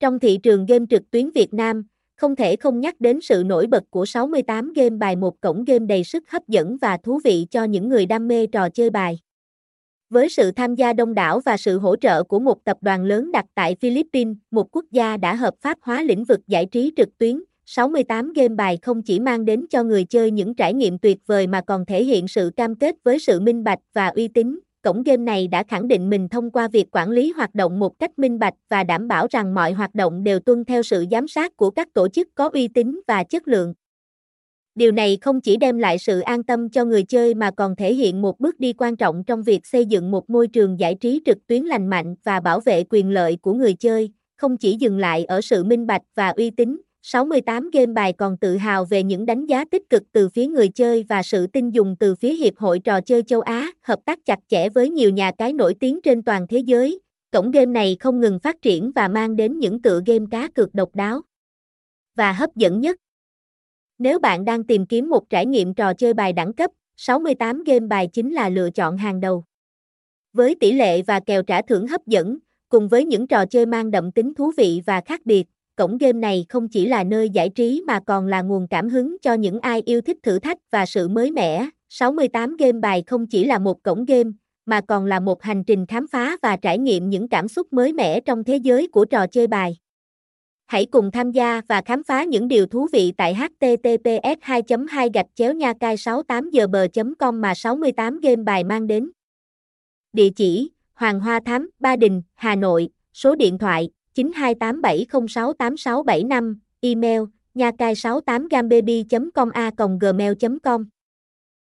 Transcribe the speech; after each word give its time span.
Trong 0.00 0.18
thị 0.18 0.38
trường 0.42 0.66
game 0.66 0.84
trực 0.90 1.10
tuyến 1.10 1.30
Việt 1.30 1.54
Nam, 1.54 1.84
không 2.16 2.36
thể 2.36 2.56
không 2.56 2.80
nhắc 2.80 3.00
đến 3.00 3.20
sự 3.20 3.42
nổi 3.46 3.66
bật 3.66 3.84
của 3.90 4.06
68 4.06 4.72
game 4.72 4.90
bài 4.90 5.16
một 5.16 5.40
cổng 5.40 5.64
game 5.64 5.86
đầy 5.86 6.04
sức 6.04 6.30
hấp 6.30 6.48
dẫn 6.48 6.76
và 6.76 6.96
thú 6.96 7.20
vị 7.24 7.46
cho 7.50 7.64
những 7.64 7.88
người 7.88 8.06
đam 8.06 8.28
mê 8.28 8.46
trò 8.46 8.68
chơi 8.68 8.90
bài. 8.90 9.18
Với 10.10 10.28
sự 10.28 10.50
tham 10.50 10.74
gia 10.74 10.92
đông 10.92 11.14
đảo 11.14 11.40
và 11.40 11.56
sự 11.56 11.78
hỗ 11.78 11.96
trợ 11.96 12.22
của 12.22 12.38
một 12.38 12.64
tập 12.64 12.76
đoàn 12.80 13.04
lớn 13.04 13.32
đặt 13.32 13.44
tại 13.54 13.76
Philippines, 13.80 14.36
một 14.50 14.76
quốc 14.76 14.84
gia 14.90 15.16
đã 15.16 15.34
hợp 15.34 15.54
pháp 15.60 15.78
hóa 15.82 16.02
lĩnh 16.02 16.24
vực 16.24 16.40
giải 16.46 16.66
trí 16.66 16.92
trực 16.96 17.18
tuyến, 17.18 17.42
68 17.66 18.32
game 18.32 18.54
bài 18.54 18.78
không 18.82 19.02
chỉ 19.02 19.20
mang 19.20 19.44
đến 19.44 19.66
cho 19.70 19.82
người 19.82 20.04
chơi 20.04 20.30
những 20.30 20.54
trải 20.54 20.74
nghiệm 20.74 20.98
tuyệt 20.98 21.18
vời 21.26 21.46
mà 21.46 21.60
còn 21.60 21.86
thể 21.86 22.04
hiện 22.04 22.28
sự 22.28 22.50
cam 22.56 22.74
kết 22.74 22.96
với 23.04 23.18
sự 23.18 23.40
minh 23.40 23.64
bạch 23.64 23.80
và 23.92 24.08
uy 24.08 24.28
tín. 24.28 24.58
Cổng 24.82 25.02
game 25.02 25.24
này 25.24 25.48
đã 25.48 25.62
khẳng 25.68 25.88
định 25.88 26.10
mình 26.10 26.28
thông 26.28 26.50
qua 26.50 26.68
việc 26.68 26.86
quản 26.92 27.10
lý 27.10 27.32
hoạt 27.36 27.54
động 27.54 27.78
một 27.78 27.98
cách 27.98 28.18
minh 28.18 28.38
bạch 28.38 28.54
và 28.68 28.84
đảm 28.84 29.08
bảo 29.08 29.26
rằng 29.30 29.54
mọi 29.54 29.72
hoạt 29.72 29.94
động 29.94 30.24
đều 30.24 30.40
tuân 30.40 30.64
theo 30.64 30.82
sự 30.82 31.04
giám 31.10 31.28
sát 31.28 31.56
của 31.56 31.70
các 31.70 31.88
tổ 31.94 32.08
chức 32.08 32.28
có 32.34 32.50
uy 32.52 32.68
tín 32.68 33.00
và 33.06 33.24
chất 33.24 33.48
lượng. 33.48 33.74
Điều 34.74 34.92
này 34.92 35.18
không 35.20 35.40
chỉ 35.40 35.56
đem 35.56 35.78
lại 35.78 35.98
sự 35.98 36.20
an 36.20 36.42
tâm 36.42 36.68
cho 36.68 36.84
người 36.84 37.02
chơi 37.02 37.34
mà 37.34 37.50
còn 37.50 37.76
thể 37.76 37.94
hiện 37.94 38.22
một 38.22 38.40
bước 38.40 38.60
đi 38.60 38.72
quan 38.72 38.96
trọng 38.96 39.24
trong 39.24 39.42
việc 39.42 39.66
xây 39.66 39.86
dựng 39.86 40.10
một 40.10 40.30
môi 40.30 40.48
trường 40.48 40.80
giải 40.80 40.94
trí 40.94 41.20
trực 41.24 41.46
tuyến 41.46 41.62
lành 41.62 41.86
mạnh 41.86 42.14
và 42.24 42.40
bảo 42.40 42.60
vệ 42.60 42.84
quyền 42.90 43.10
lợi 43.10 43.36
của 43.42 43.54
người 43.54 43.74
chơi, 43.74 44.10
không 44.36 44.56
chỉ 44.56 44.76
dừng 44.80 44.98
lại 44.98 45.24
ở 45.24 45.40
sự 45.40 45.64
minh 45.64 45.86
bạch 45.86 46.02
và 46.14 46.28
uy 46.28 46.50
tín, 46.50 46.80
68 47.02 47.70
game 47.70 47.86
bài 47.86 48.12
còn 48.12 48.36
tự 48.36 48.56
hào 48.56 48.84
về 48.84 49.02
những 49.02 49.26
đánh 49.26 49.46
giá 49.46 49.64
tích 49.70 49.90
cực 49.90 50.02
từ 50.12 50.28
phía 50.28 50.46
người 50.46 50.68
chơi 50.68 51.04
và 51.08 51.22
sự 51.22 51.46
tin 51.46 51.70
dùng 51.70 51.96
từ 52.00 52.14
phía 52.14 52.34
Hiệp 52.34 52.56
hội 52.56 52.78
Trò 52.78 53.00
chơi 53.00 53.22
châu 53.22 53.40
Á, 53.40 53.69
hợp 53.82 53.98
tác 54.04 54.18
chặt 54.24 54.38
chẽ 54.48 54.68
với 54.68 54.90
nhiều 54.90 55.10
nhà 55.10 55.32
cái 55.38 55.52
nổi 55.52 55.74
tiếng 55.80 56.00
trên 56.02 56.22
toàn 56.22 56.46
thế 56.46 56.58
giới. 56.58 57.00
Cổng 57.32 57.50
game 57.50 57.66
này 57.66 57.96
không 58.00 58.20
ngừng 58.20 58.38
phát 58.38 58.62
triển 58.62 58.92
và 58.94 59.08
mang 59.08 59.36
đến 59.36 59.58
những 59.58 59.82
tựa 59.82 60.00
game 60.06 60.24
cá 60.30 60.48
cược 60.54 60.74
độc 60.74 60.94
đáo 60.94 61.22
và 62.20 62.32
hấp 62.32 62.56
dẫn 62.56 62.80
nhất. 62.80 62.96
Nếu 63.98 64.18
bạn 64.18 64.44
đang 64.44 64.64
tìm 64.64 64.86
kiếm 64.86 65.10
một 65.10 65.30
trải 65.30 65.46
nghiệm 65.46 65.74
trò 65.74 65.94
chơi 65.94 66.14
bài 66.14 66.32
đẳng 66.32 66.52
cấp, 66.52 66.70
68 66.96 67.64
game 67.64 67.86
bài 67.86 68.08
chính 68.12 68.32
là 68.32 68.48
lựa 68.48 68.70
chọn 68.70 68.96
hàng 68.96 69.20
đầu. 69.20 69.44
Với 70.32 70.54
tỷ 70.60 70.72
lệ 70.72 71.02
và 71.02 71.20
kèo 71.20 71.42
trả 71.42 71.62
thưởng 71.62 71.86
hấp 71.86 72.06
dẫn, 72.06 72.38
cùng 72.68 72.88
với 72.88 73.04
những 73.04 73.26
trò 73.26 73.46
chơi 73.46 73.66
mang 73.66 73.90
đậm 73.90 74.12
tính 74.12 74.34
thú 74.34 74.52
vị 74.56 74.82
và 74.86 75.00
khác 75.00 75.20
biệt, 75.24 75.46
cổng 75.76 75.98
game 75.98 76.18
này 76.18 76.46
không 76.48 76.68
chỉ 76.68 76.86
là 76.86 77.04
nơi 77.04 77.30
giải 77.30 77.48
trí 77.48 77.84
mà 77.86 78.00
còn 78.06 78.26
là 78.26 78.42
nguồn 78.42 78.66
cảm 78.68 78.88
hứng 78.88 79.16
cho 79.22 79.34
những 79.34 79.60
ai 79.60 79.82
yêu 79.86 80.00
thích 80.00 80.16
thử 80.22 80.38
thách 80.38 80.58
và 80.70 80.86
sự 80.86 81.08
mới 81.08 81.30
mẻ. 81.30 81.66
68 81.92 82.56
game 82.56 82.72
bài 82.72 83.02
không 83.06 83.26
chỉ 83.26 83.44
là 83.44 83.58
một 83.58 83.82
cổng 83.82 84.04
game, 84.04 84.30
mà 84.66 84.80
còn 84.80 85.06
là 85.06 85.20
một 85.20 85.42
hành 85.42 85.64
trình 85.64 85.86
khám 85.86 86.06
phá 86.06 86.36
và 86.42 86.56
trải 86.56 86.78
nghiệm 86.78 87.10
những 87.10 87.28
cảm 87.28 87.48
xúc 87.48 87.72
mới 87.72 87.92
mẻ 87.92 88.20
trong 88.20 88.44
thế 88.44 88.56
giới 88.56 88.88
của 88.88 89.04
trò 89.04 89.26
chơi 89.26 89.46
bài. 89.46 89.76
Hãy 90.66 90.86
cùng 90.86 91.10
tham 91.10 91.32
gia 91.32 91.60
và 91.68 91.82
khám 91.82 92.02
phá 92.02 92.24
những 92.24 92.48
điều 92.48 92.66
thú 92.66 92.86
vị 92.92 93.12
tại 93.16 93.34
https 93.34 94.38
2 94.40 94.62
2 94.88 95.10
gạch 95.14 95.26
chéo 95.34 95.54
nha 95.54 95.72
cai 95.80 95.96
68 95.96 96.50
g 96.50 96.58
com 97.18 97.40
mà 97.40 97.54
68 97.54 98.20
game 98.20 98.36
bài 98.36 98.64
mang 98.64 98.86
đến. 98.86 99.10
Địa 100.12 100.30
chỉ: 100.36 100.70
Hoàng 100.94 101.20
Hoa 101.20 101.40
Thám, 101.44 101.70
Ba 101.78 101.96
Đình, 101.96 102.22
Hà 102.34 102.54
Nội, 102.54 102.88
số 103.12 103.34
điện 103.34 103.58
thoại 103.58 103.90
9287068675, 104.14 106.54
email 106.80 107.22
nha 107.54 107.70
cai 107.78 107.94
68 107.94 108.48
gambaby 108.48 109.04
com 109.34 109.50
a 109.50 109.70
gmail 110.00 110.32
com 110.62 110.84